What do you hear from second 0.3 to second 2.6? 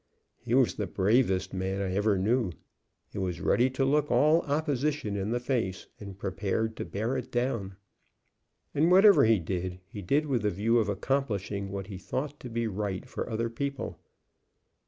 He was the bravest man I ever knew.